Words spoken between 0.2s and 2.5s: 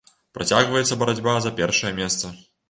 Працягваецца барацьба за першае месца.